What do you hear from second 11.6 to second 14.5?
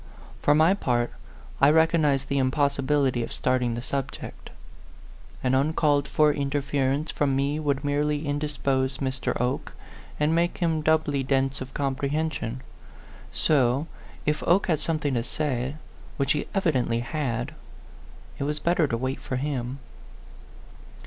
of comprehension. So, if